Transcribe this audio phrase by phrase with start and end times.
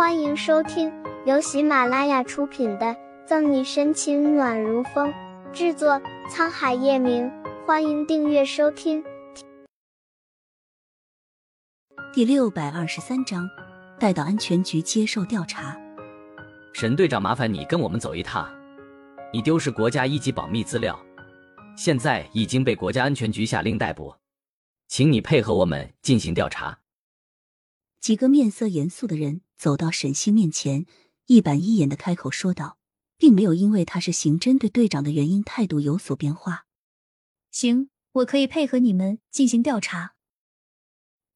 [0.00, 0.90] 欢迎收听
[1.26, 2.86] 由喜马拉雅出品的
[3.26, 5.12] 《赠你深情暖如风》，
[5.52, 7.30] 制作沧海夜明。
[7.66, 9.04] 欢迎订阅收听。
[12.14, 13.46] 第六百二十三章，
[13.98, 15.76] 带到安全局接受调查。
[16.72, 18.50] 沈队长，麻烦你跟我们走一趟。
[19.34, 20.98] 你丢失国家一级保密资料，
[21.76, 24.14] 现在已经被国家安全局下令逮捕，
[24.88, 26.79] 请你配合我们进行调查。
[28.00, 30.86] 几个面色严肃的人走到沈西面前，
[31.26, 32.78] 一板一眼的开口说道，
[33.18, 36.66] 并没有因为他是刑侦队队长的原因态度有所变化。
[37.50, 40.14] 行，我可以配合你们进行调查。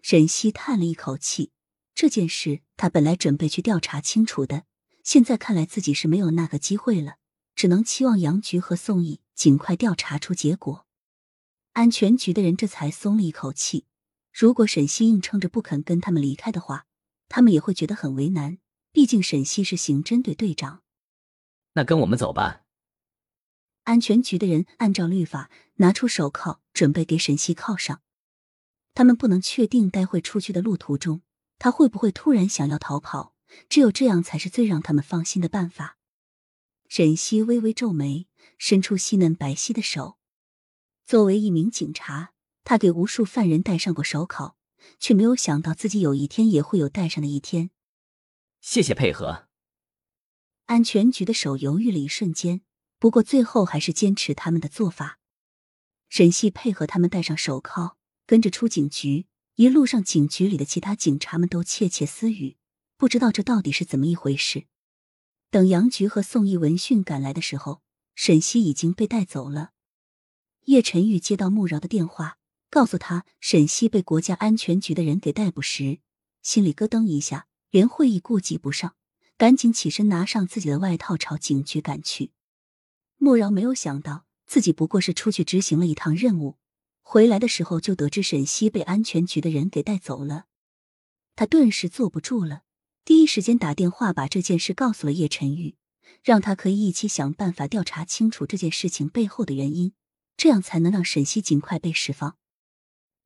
[0.00, 1.50] 沈西叹了一口气，
[1.94, 4.64] 这件事他本来准备去调查清楚的，
[5.02, 7.16] 现在看来自己是没有那个机会了，
[7.56, 10.86] 只能期望杨局和宋毅尽快调查出结果。
[11.72, 13.86] 安全局的人这才松了一口气。
[14.32, 16.86] 如果沈西硬撑着不肯跟他们离开的话，
[17.28, 18.58] 他们也会觉得很为难。
[18.90, 20.82] 毕竟沈西是刑侦队队长。
[21.74, 22.62] 那跟我们走吧。
[23.84, 28.02] 安全局的人按照律法拿出手铐，准备给沈西铐上。
[28.94, 31.22] 他们不能确定待会出去的路途中，
[31.58, 33.34] 他会不会突然想要逃跑。
[33.68, 35.98] 只有这样才是最让他们放心的办法。
[36.88, 40.18] 沈西微微皱眉，伸出细嫩白皙的手。
[41.06, 42.32] 作为一名警察。
[42.64, 44.56] 他给无数犯人戴上过手铐，
[44.98, 47.70] 却没有想到自己有一天也会有戴上的一天。
[48.60, 49.48] 谢谢配合。
[50.66, 52.62] 安全局的手犹豫了一瞬间，
[52.98, 55.18] 不过最后还是坚持他们的做法。
[56.08, 57.96] 沈西配合他们戴上手铐，
[58.26, 59.26] 跟着出警局。
[59.56, 62.56] 一路上，警局里的其他警察们都窃窃私语，
[62.96, 64.66] 不知道这到底是怎么一回事。
[65.50, 67.82] 等杨局和宋义闻讯赶来的时候，
[68.14, 69.72] 沈西已经被带走了。
[70.66, 72.38] 叶晨玉接到穆饶的电话。
[72.72, 75.98] 告诉他，沈西被国家安全局的人给逮捕时，
[76.40, 78.96] 心里咯噔一下，连会议顾及不上，
[79.36, 82.30] 赶紧起身拿上自己的外套朝警局赶去。
[83.18, 86.56] 莫饶没有想到自己不过是出去执行了一趟任务，
[87.02, 90.46] 回来的时候就得知沈西被安全局的人给带走了，
[91.36, 92.62] 他顿时坐不住了，
[93.04, 95.76] 第一时间打电话把这件事告诉了叶晨玉，
[96.24, 99.92] 让他可以一起想办法调查清楚这件事情背后的原因，
[100.38, 102.38] 这样才能让沈西尽快被释放。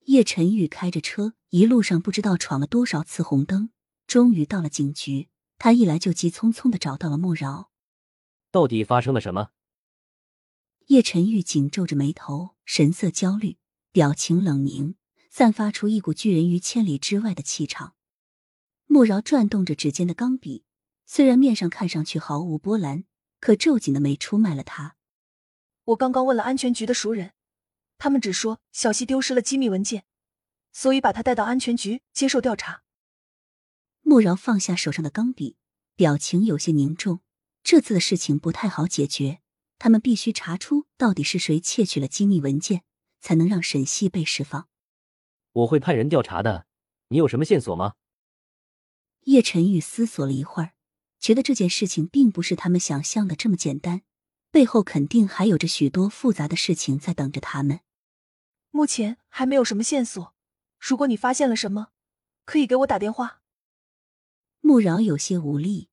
[0.06, 3.70] 叶晨玉开着车，一路上不知道闯了多少次红灯，
[4.06, 5.28] 终于到了警局。
[5.58, 7.72] 他一来就急匆匆的找到了穆饶。
[8.52, 9.50] 到底发生了什么？
[10.86, 13.56] 叶晨玉紧皱着眉头，神色焦虑，
[13.90, 14.94] 表情冷凝，
[15.28, 17.94] 散发出一股拒人于千里之外的气场。
[18.86, 20.64] 穆饶转动着指尖的钢笔，
[21.04, 23.02] 虽然面上看上去毫无波澜，
[23.40, 24.94] 可皱紧的眉出卖了他。
[25.86, 27.32] 我刚刚问了安全局的熟人。
[27.98, 30.04] 他们只说小西丢失了机密文件，
[30.72, 32.82] 所以把他带到安全局接受调查。
[34.02, 35.56] 莫饶放下手上的钢笔，
[35.96, 37.20] 表情有些凝重。
[37.64, 39.40] 这次的事情不太好解决，
[39.78, 42.84] 他们必须查出到底是谁窃取了机密文件，
[43.20, 44.68] 才能让沈西被释放。
[45.52, 46.66] 我会派人调查的，
[47.08, 47.94] 你有什么线索吗？
[49.22, 50.74] 叶晨玉思索了一会儿，
[51.18, 54.02] 觉得这件事情并不是他们想象的这么简单，
[54.52, 57.80] 背后肯定还有着许多复杂的事情在等着他们。
[58.76, 60.34] 目前还没有什么线索，
[60.78, 61.92] 如果你发现了什么，
[62.44, 63.40] 可以给我打电话。
[64.60, 65.88] 穆饶有些无力，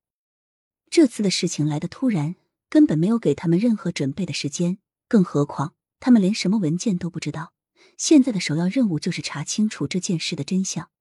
[0.90, 2.36] 这次的事情来的突然，
[2.70, 7.54] 根本没有给他们任何准备的时间，更何况他们连什么文件都不知道。
[7.96, 10.92] 现在的首要任务就是查清楚这件事的真相。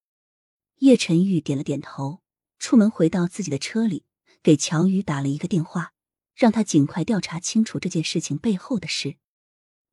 [0.77, 2.23] 叶晨玉点了点头，
[2.61, 4.05] 出门回到自己的车里，
[4.41, 5.95] 给乔宇打了一个电话，
[6.37, 9.17] 让他尽快调查清楚这件事情背后的事，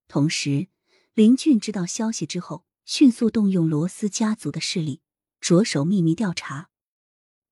[0.08, 0.68] 同时。
[1.20, 5.02] 林俊知道消息之后，迅速动用罗斯家族的势力，
[5.42, 6.70] 着手秘密调查。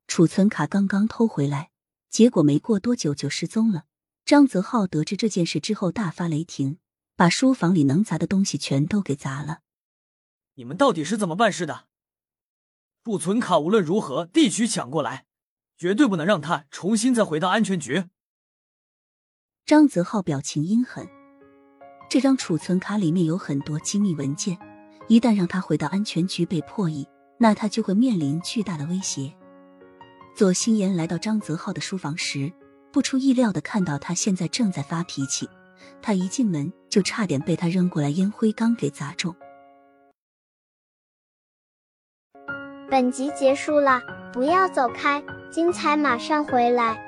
[0.07, 1.71] 储存卡刚刚偷回来，
[2.09, 3.83] 结果没过多久就失踪了。
[4.23, 6.79] 张泽浩得知这件事之后，大发雷霆，
[7.17, 9.59] 把书房里能砸的东西全都给砸了。
[10.53, 11.89] 你们到底是怎么办事的？
[13.03, 15.25] 储存卡无论如何必须抢过来，
[15.77, 18.05] 绝对不能让他重新再回到安全局。
[19.65, 21.16] 张泽浩表情阴狠。
[22.09, 24.57] 这张储存卡里面有很多机密文件，
[25.07, 27.05] 一旦让他回到安全局被破译，
[27.37, 29.33] 那他就会面临巨大的威胁。
[30.33, 32.51] 左心言来到张泽浩的书房时，
[32.93, 35.49] 不出意料的看到他现在正在发脾气，
[36.01, 39.35] 他一进门就差点被他扔过来烟灰缸给砸中。
[42.89, 44.01] 本集结束了，
[44.31, 45.21] 不要走开，
[45.51, 47.06] 精彩马上回来。